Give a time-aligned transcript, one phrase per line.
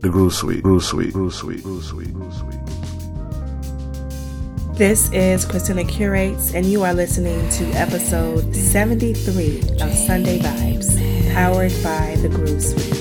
[0.00, 0.62] The Groove Suite.
[0.62, 1.12] Groove Suite.
[1.12, 1.60] Groove Suite.
[1.64, 2.12] Groove Suite.
[2.14, 2.54] Groove Suite.
[4.76, 11.72] This is Christina Curates, and you are listening to episode 73 of Sunday Vibes, powered
[11.82, 12.97] by The Groove Suite.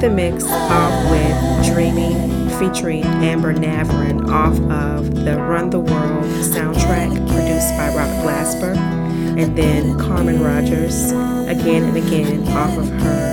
[0.00, 7.10] The mix off with Dreaming featuring Amber Navran off of the Run the World soundtrack
[7.26, 8.76] produced by Robert Glasper,
[9.36, 11.10] and then Carmen Rodgers
[11.50, 13.27] again and again off of her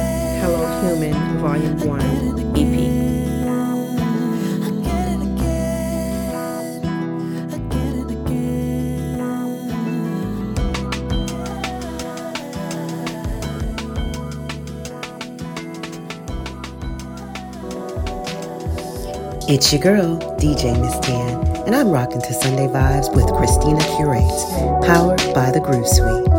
[19.47, 24.43] It's your girl, DJ Miss Tan, and I'm rocking to Sunday Vibes with Christina Curates,
[24.87, 26.34] powered by the Groove Suite.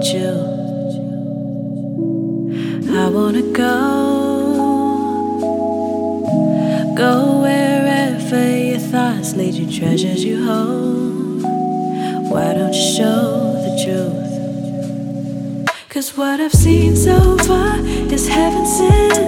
[0.00, 0.32] But you.
[2.96, 3.76] I wanna go,
[6.96, 11.42] go wherever your thoughts lead you, treasures you hold.
[12.32, 14.30] Why don't you show the truth?
[15.90, 19.18] Cause what I've seen so far is heaven sent,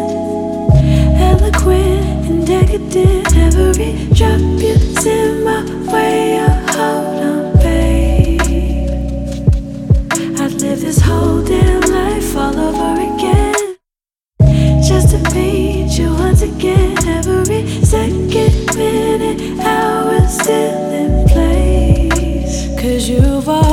[1.21, 3.37] eloquent and decadent.
[3.37, 6.52] Every drop you send my way, I
[10.93, 13.77] this whole damn life all over again,
[14.87, 16.99] just to meet you once again.
[17.09, 22.79] Every second, minute, hour, still in place.
[22.79, 23.72] Cause you've always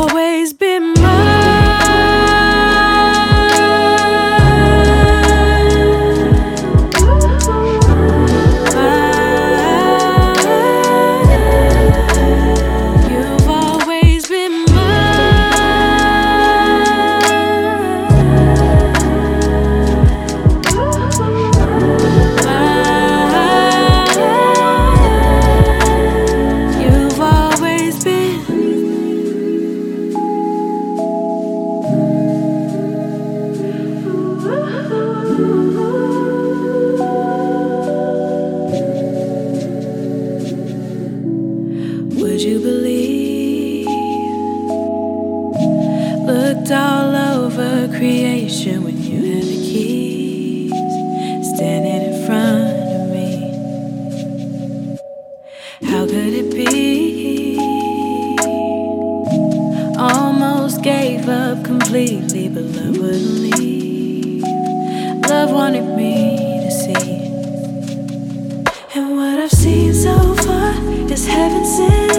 [69.52, 70.74] I've seen so far
[71.12, 72.12] is heaven sent,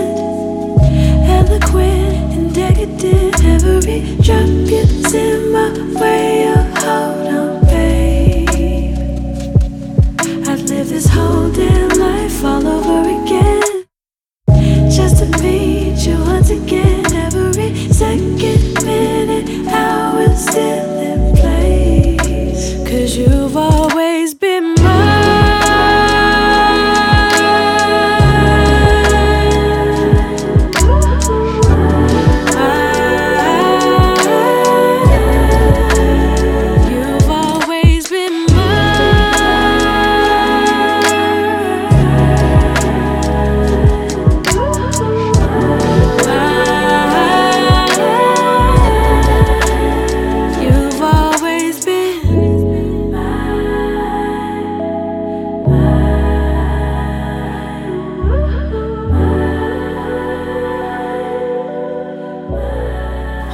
[1.28, 3.44] eloquent and decadent.
[3.44, 5.70] Every drop you send my
[6.00, 8.98] way, I hold on, babe.
[10.48, 13.84] I'd live this whole damn life all over again,
[14.90, 17.06] just to meet you once again.
[17.14, 18.59] Every second,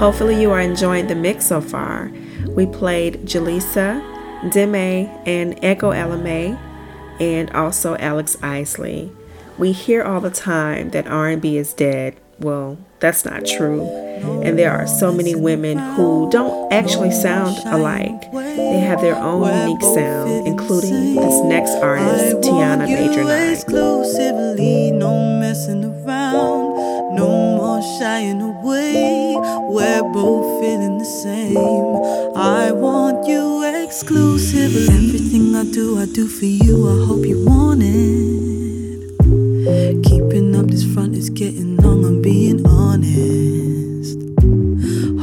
[0.06, 2.12] Hopefully, you are enjoying the mix so far.
[2.50, 4.00] We played Jaleesa,
[4.52, 6.56] Deme, and Echo Alame,
[7.18, 9.10] and also Alex Isley.
[9.58, 12.14] We hear all the time that R&B is dead.
[12.38, 13.84] Well, that's not true.
[14.44, 18.30] And there are so many women who don't actually sound alike.
[18.30, 23.46] They have their own unique sound, including this next artist, Tiana Major9.
[27.76, 29.36] Around, shying away.
[29.68, 31.56] We're both feeling the same.
[32.36, 34.84] I want you exclusively.
[34.84, 36.88] Everything I do, I do for you.
[36.88, 39.16] I hope you want it.
[40.04, 42.04] Keeping up this front is getting long.
[42.04, 44.18] I'm being honest.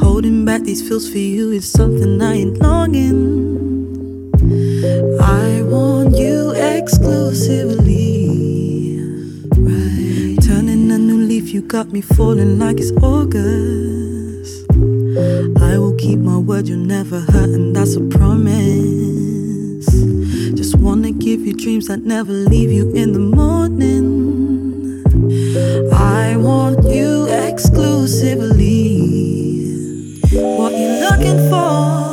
[0.02, 4.32] Holding back these feels for you is something I ain't longing.
[5.20, 7.73] I want you exclusively.
[11.68, 14.66] Got me falling like it's August.
[15.60, 19.86] I will keep my word, you'll never hurt, and that's a promise.
[20.54, 25.04] Just wanna give you dreams that never leave you in the morning.
[25.92, 29.00] I want you exclusively.
[30.32, 32.03] What you looking for?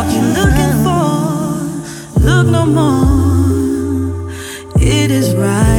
[0.00, 1.04] what you're looking for.
[2.26, 4.30] Look no more,
[4.76, 5.69] it is right.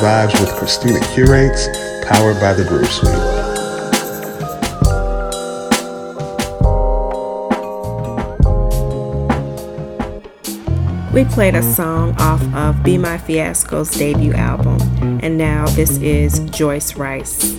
[0.00, 1.68] Vibes with Christina Curates,
[2.08, 3.12] powered by the Groove Suite.
[11.12, 14.80] We played a song off of Be My Fiasco's debut album,
[15.22, 17.58] and now this is Joyce Wrice.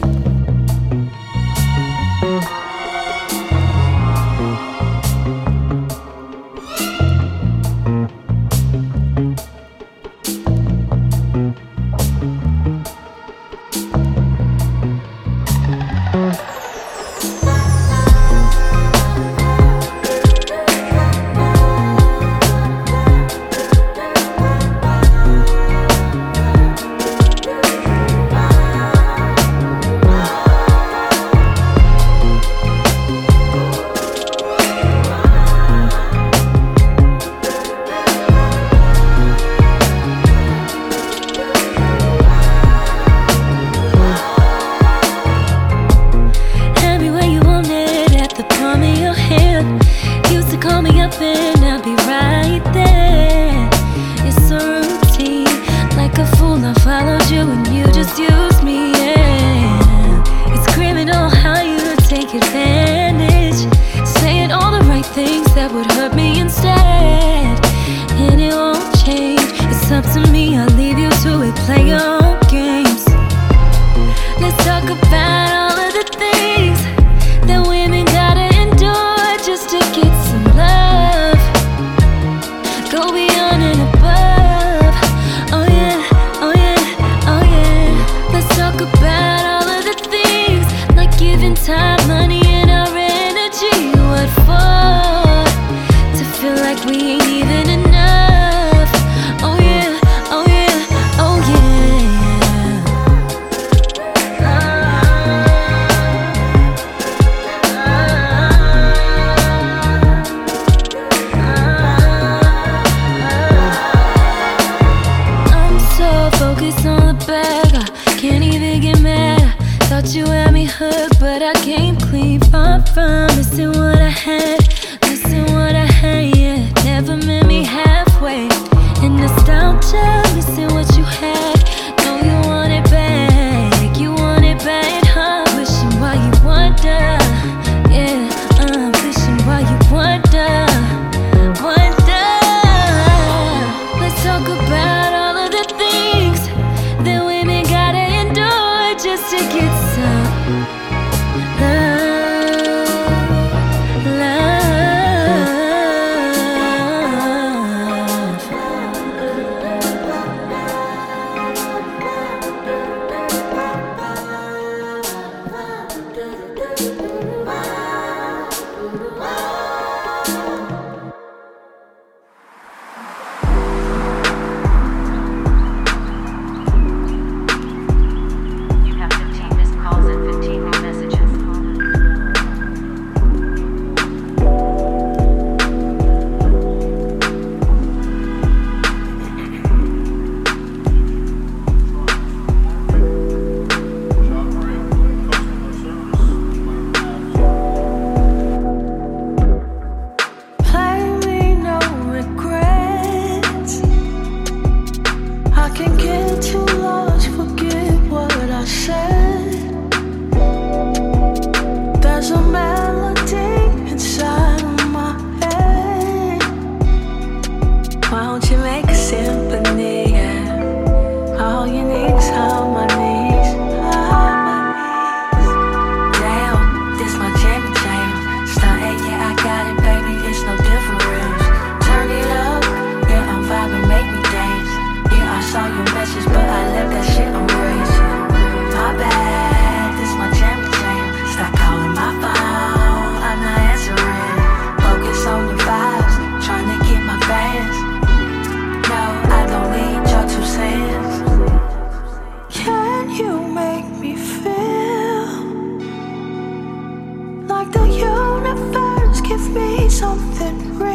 [260.11, 260.90] something real.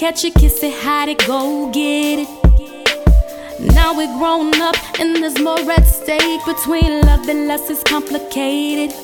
[0.00, 2.28] Catch a kiss it, hide it, go get it.
[3.74, 8.96] Now we're grown up and there's more at stake between love and lust is complicated.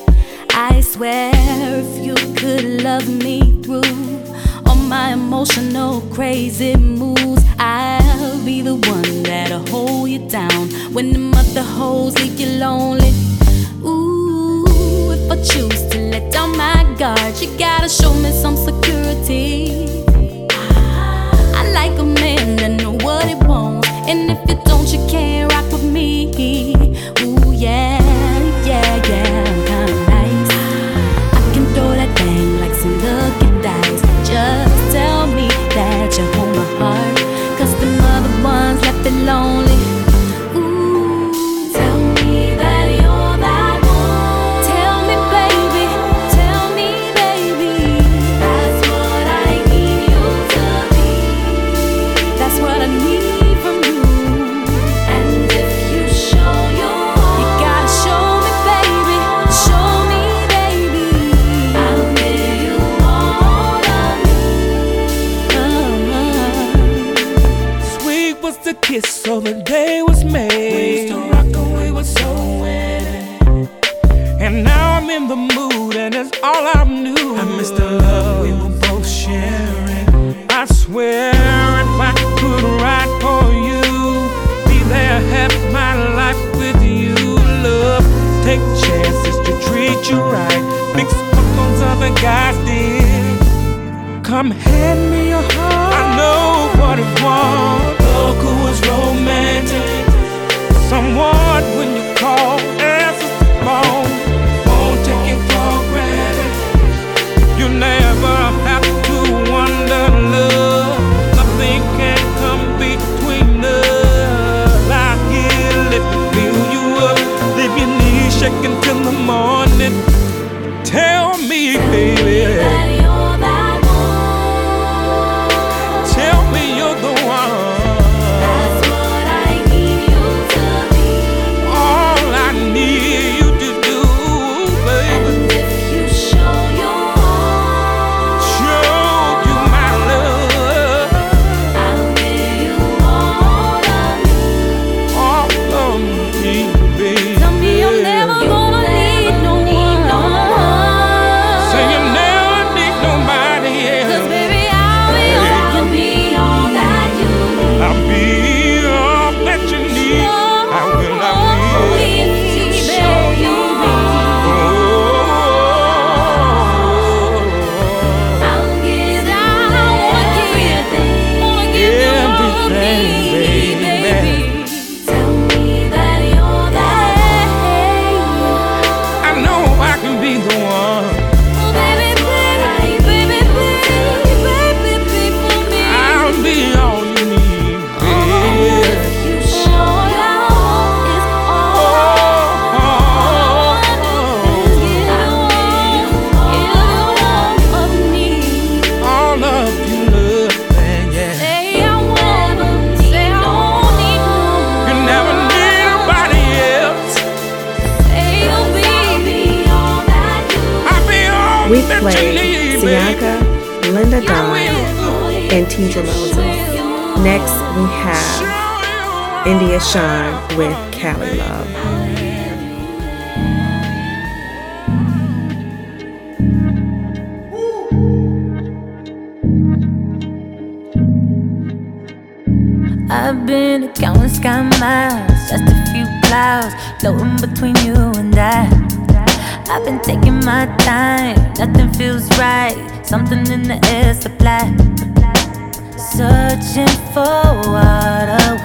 [0.49, 4.23] I swear if you could love me through
[4.65, 11.19] all my emotional crazy moves, I'll be the one that'll hold you down when the
[11.19, 13.13] mother hoes leave you lonely.
[13.85, 20.06] Ooh, if I choose to let down my guard, you gotta show me some security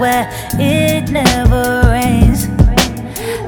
[0.02, 2.48] where it never rains.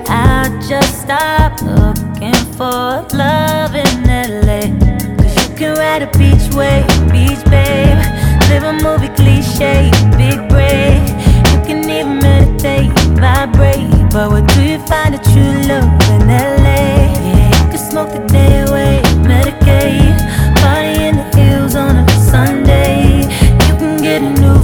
[0.07, 4.63] I just stop looking for love in LA.
[5.19, 7.99] Cause you can ride a beach wave, beach babe.
[8.51, 11.03] Live a movie cliche, big break.
[11.51, 13.91] You can even meditate, vibrate.
[14.13, 17.11] But where do you find a true love in LA?
[17.27, 20.21] Yeah, you can smoke the day away, medicate.
[20.63, 23.23] Party in the hills on a Sunday.
[23.67, 24.64] You can get a new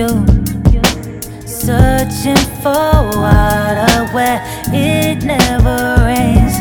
[0.00, 0.08] you.
[1.46, 4.40] Searching for water where
[4.72, 6.56] it never rains.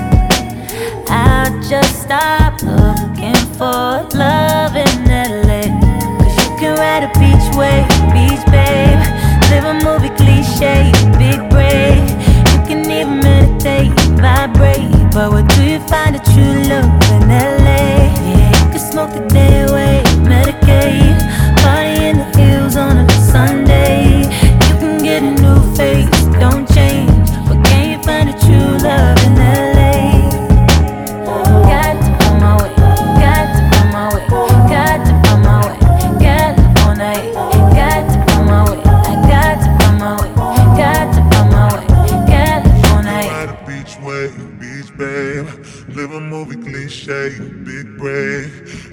[1.09, 5.63] I just stop looking for love in LA.
[6.19, 8.99] Cause you can ride a beach wave, beach babe.
[9.51, 12.03] Live a movie cliche, big break.
[12.51, 14.91] You can even meditate, vibrate.
[15.13, 17.87] But where do you find a true love in LA?
[18.27, 19.58] Yeah, you can smoke the day.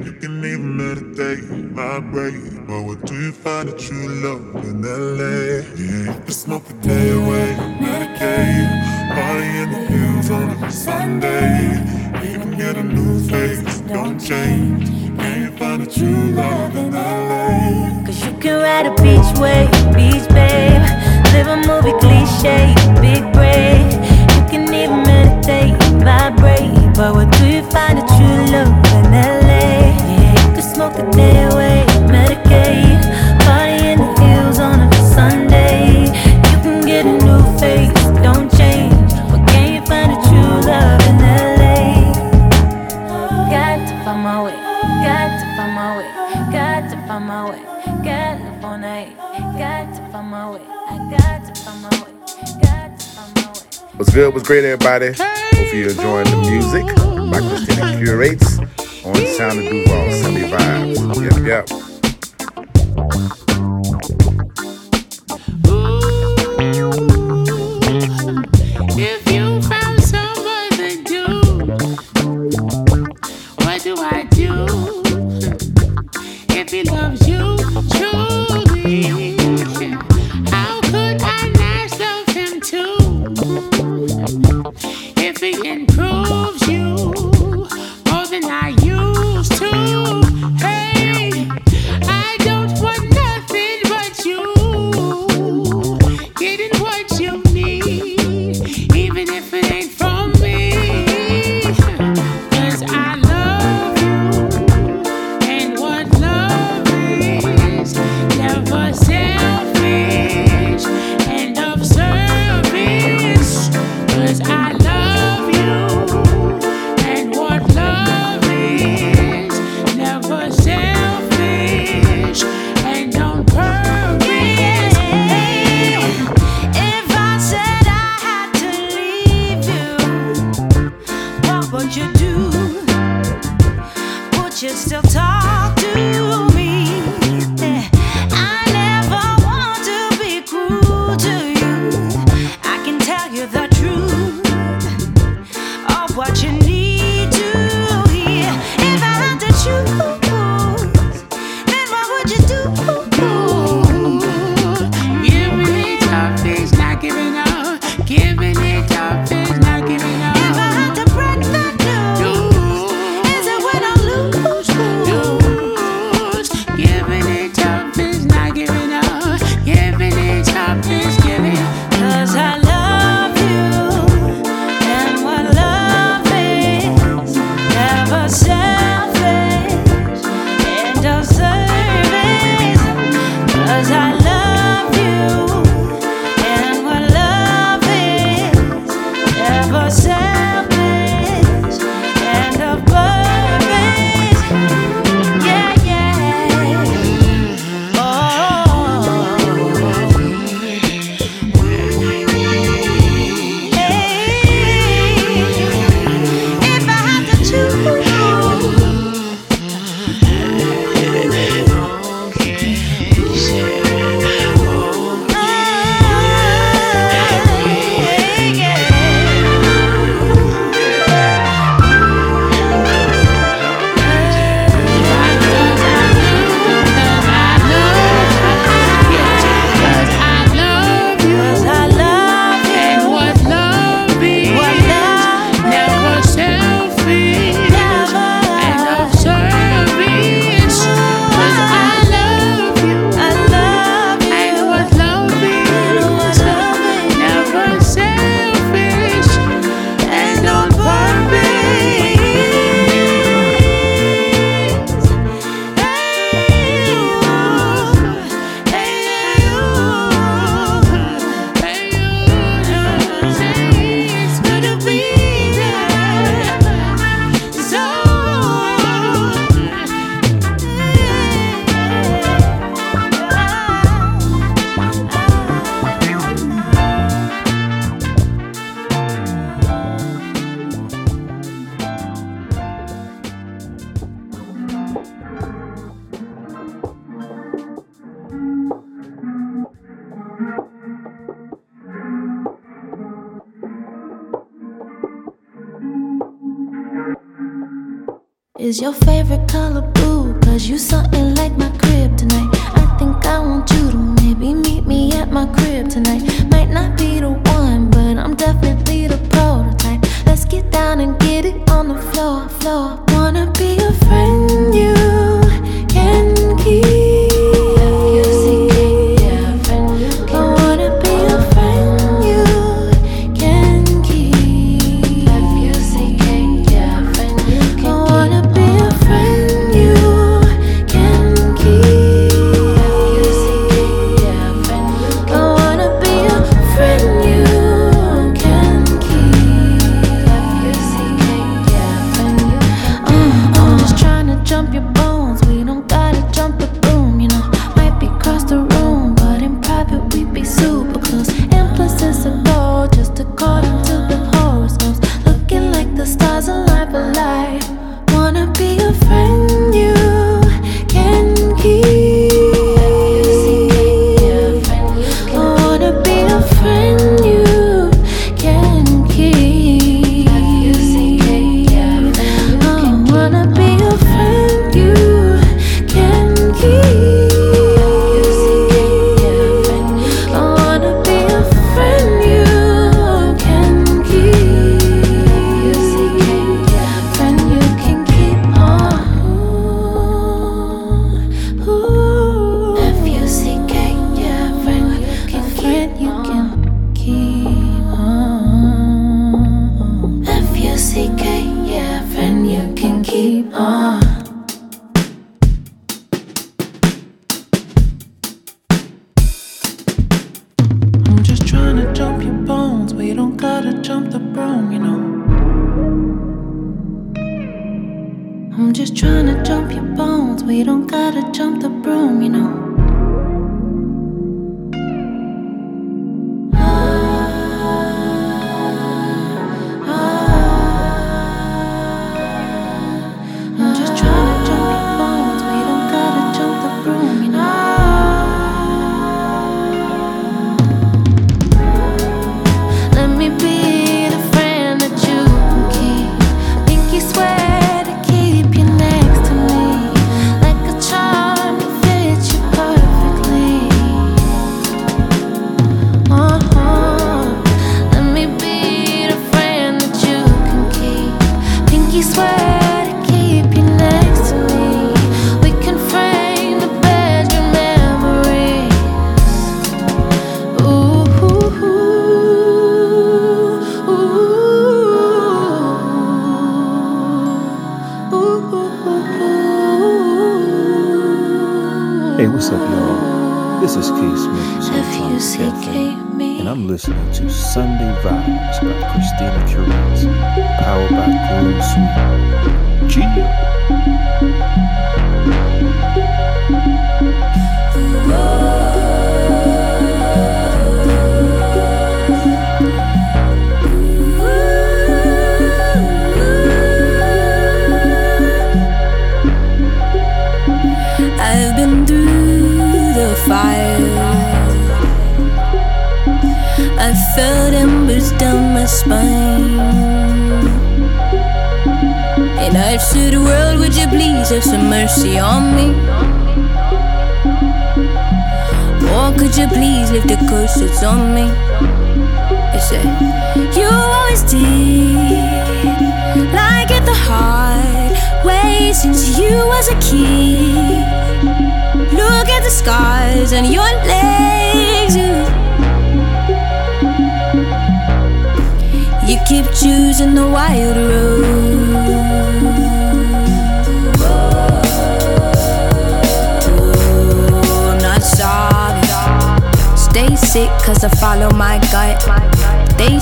[0.04, 1.44] You can even meditate,
[1.74, 2.66] vibrate.
[2.66, 5.64] But what do you find a true love in LA?
[5.76, 8.68] Yeah, you can smoke the day away, meditate.
[9.14, 11.82] Party in the hills on a Sunday.
[12.22, 14.88] Even get a new face, don't change.
[15.18, 18.04] Can you find a true love in LA?
[18.06, 20.82] Cause you can ride a beach wave, beach babe.
[21.32, 23.86] Live a movie cliche, big break.
[24.36, 26.94] You can even meditate, vibrate.
[26.94, 29.45] But what do you find a true love in LA?
[53.96, 54.34] What's good?
[54.34, 55.12] What's great, everybody?
[55.16, 56.84] Hope you're enjoying the music.
[57.30, 58.55] by Christina curates
[59.06, 60.98] on the sound of Duval, Sunday Vibes.
[61.22, 61.68] Yep,
[63.46, 63.55] yep.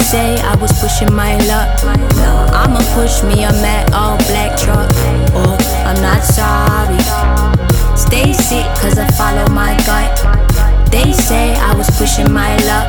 [0.05, 1.81] say I was pushing my luck.
[2.53, 4.91] I'ma push me a mad all black truck.
[5.33, 5.57] Oh,
[5.89, 7.01] I'm not sorry.
[7.97, 10.13] Stay sick, cause I follow my gut.
[10.93, 12.87] They say I was pushing my luck.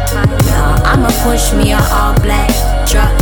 [0.91, 2.51] I'ma push me a all black
[2.85, 3.15] truck.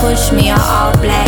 [0.00, 1.23] push me a all black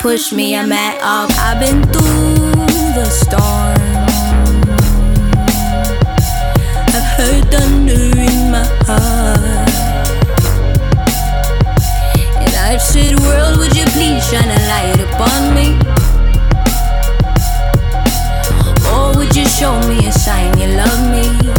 [0.00, 1.30] push me, I'm at up.
[1.38, 3.78] I've been through the storm.
[6.94, 9.68] I've heard thunder in my heart.
[12.38, 15.76] And I've said, World, would you please shine a light upon me?
[18.92, 21.50] Or would you show me a sign you love me?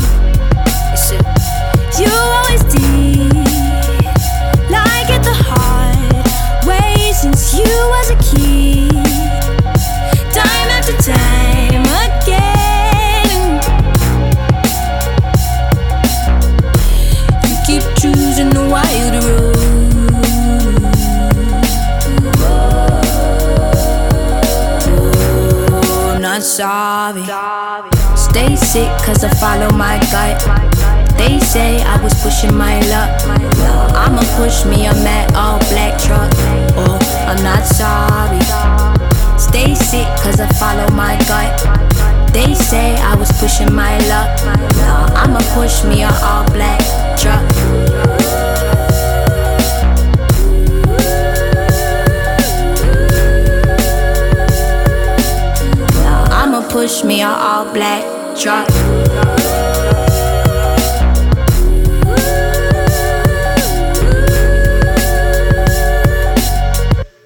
[0.91, 1.23] I said,
[1.99, 2.68] You always.
[26.69, 27.25] Starving.
[28.15, 30.37] Stay sick cause I follow my gut.
[31.17, 33.09] They say I was pushing my luck.
[33.95, 36.31] I'ma push me a matte all black truck.
[36.77, 38.43] Oh, I'm not sorry.
[39.39, 41.53] Stay sick cause I follow my gut.
[42.33, 44.29] They say I was pushing my luck.
[45.17, 46.81] I'ma push me a all black
[47.17, 48.18] truck.
[56.79, 58.03] Push me a all black
[58.39, 58.65] truck.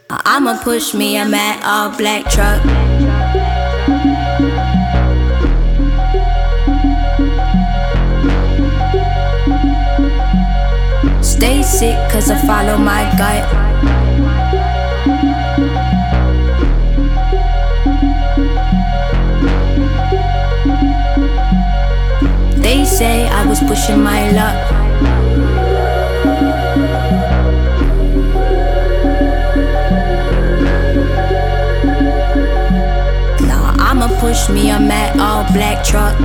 [0.09, 2.63] I'ma push me a matte all black truck.
[11.21, 13.62] Stay sick cause I follow my gut.
[22.97, 24.59] Say I was pushing my luck.
[33.79, 36.15] I'ma push me a matte all black truck.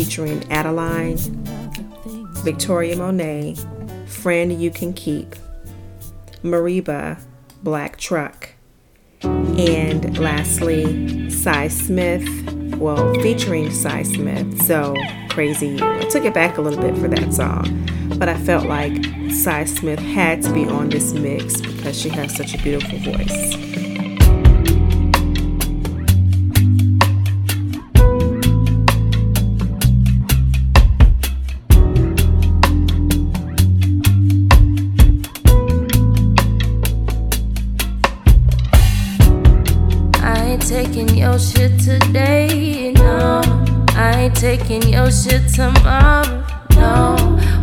[0.00, 1.18] Featuring Adeline,
[2.42, 3.56] Victoria Monet,
[4.06, 5.36] Friend You Can Keep,
[6.42, 7.20] Mereba,
[7.62, 8.48] Black Truck,
[9.22, 12.26] and lastly, Sy Smith,
[12.78, 14.94] well, featuring Sy Smith, so
[15.28, 15.78] Crazy.
[15.82, 17.86] I took it back a little bit for that song.
[18.18, 22.34] but I felt like Sy Smith had to be on this mix because she has
[22.34, 23.69] such a beautiful voice.
[44.40, 47.14] Taking your shit tomorrow, no.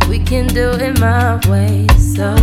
[0.08, 2.36] We can do it my way, so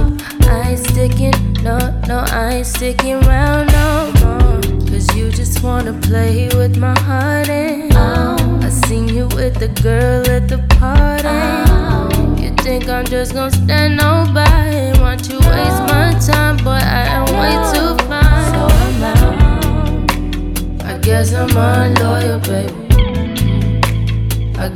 [0.51, 4.61] I ain't sticking, no, no, I ain't sticking around no more.
[4.89, 9.69] Cause you just wanna play with my heart, and oh, I seen you with the
[9.81, 11.29] girl at the party.
[11.29, 14.14] Oh, you think I'm just gonna stand nobody?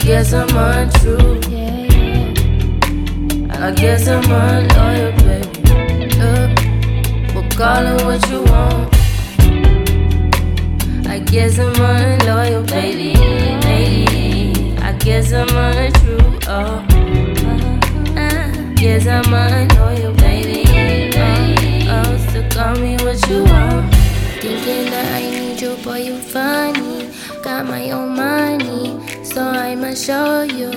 [0.09, 1.39] Guess I'm untrue.
[3.51, 6.09] I guess I'm unloyal, baby.
[6.19, 6.49] Uh,
[7.35, 8.89] we'll call it what you want.
[11.07, 13.13] I guess I'm unloyal, baby.
[13.61, 14.75] baby.
[14.79, 16.39] I guess I'm untrue.
[16.47, 16.83] Oh,
[18.17, 20.63] uh, guess I'm unloyal, baby.
[21.17, 23.93] Oh, oh, so call me what you want.
[24.41, 27.11] Thinking that I need you, boy, you funny.
[27.43, 28.98] Got my own money,
[29.29, 30.71] so I'ma show you.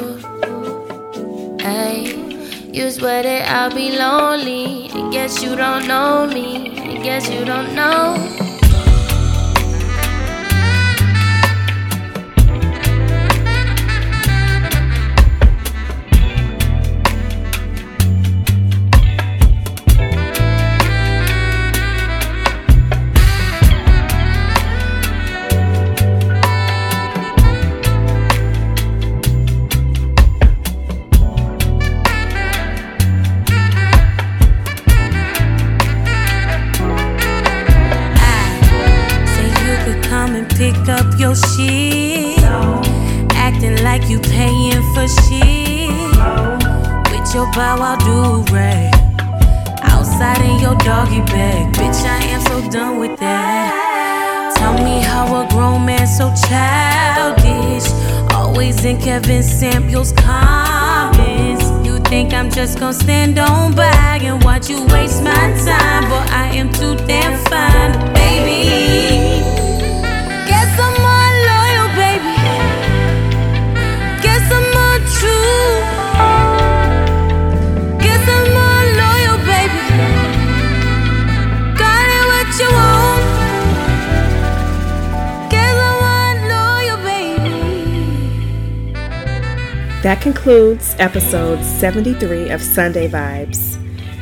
[1.58, 2.20] Hey.
[2.72, 4.90] You swear that I'll be lonely.
[4.92, 6.70] I guess you don't know me.
[6.78, 8.51] I guess you don't know.
[62.62, 65.41] Just gonna stand on by and watch you waste my
[90.12, 93.80] That concludes episode 73 of Sunday Vibes.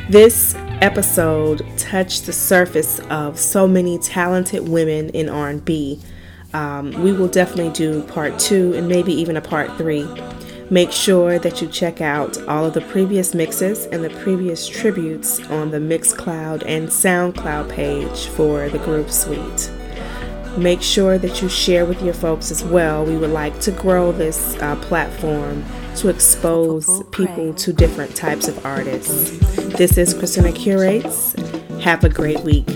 [0.09, 5.99] This episode touched the surface of so many talented women in R&B.
[6.53, 10.07] Um, we will definitely do part two and maybe even a part three.
[10.69, 15.41] Make sure that you check out all of the previous mixes and the previous tributes
[15.49, 19.69] on the Mixcloud and SoundCloud page for the Groove Suite.
[20.57, 23.03] Make sure that you share with your folks as well.
[23.03, 25.65] We would like to grow this uh, platform
[25.97, 29.37] to expose people to different types of artists.
[29.77, 31.33] This is Christina Curates.
[31.81, 32.67] Have a great week.